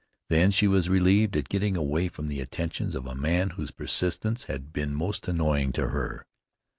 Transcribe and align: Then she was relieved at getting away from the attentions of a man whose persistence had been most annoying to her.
Then 0.29 0.49
she 0.49 0.67
was 0.67 0.89
relieved 0.89 1.37
at 1.37 1.47
getting 1.47 1.77
away 1.77 2.07
from 2.07 2.25
the 2.27 2.39
attentions 2.41 2.95
of 2.95 3.05
a 3.05 3.13
man 3.13 3.51
whose 3.51 3.69
persistence 3.69 4.45
had 4.45 4.73
been 4.73 4.95
most 4.95 5.27
annoying 5.27 5.71
to 5.73 5.89
her. 5.89 6.25